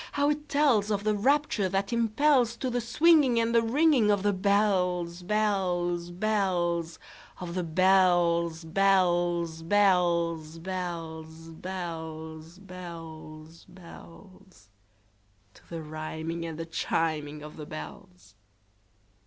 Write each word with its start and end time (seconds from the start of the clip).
how 0.13 0.31
it 0.31 0.47
tellsOf 0.47 1.03
the 1.03 1.15
rapture 1.15 1.69
that 1.69 1.89
impelsTo 1.89 2.71
the 2.71 2.81
swinging 2.81 3.39
and 3.39 3.53
the 3.53 3.61
ringingOf 3.61 4.23
the 4.23 4.33
bells, 4.33 5.21
bells, 5.21 6.09
bells, 6.09 6.97
Of 7.39 7.53
the 7.53 7.61
bells, 7.61 8.65
bells, 8.65 9.61
bells, 9.61 10.57
bells, 10.57 11.49
Bells, 11.49 12.57
bells, 12.57 13.65
bells—To 13.65 15.69
the 15.69 15.83
rhyming 15.83 16.47
and 16.47 16.57
the 16.57 16.65
chiming 16.65 17.43
of 17.43 17.55
the 17.55 17.67
bells! 17.67 18.33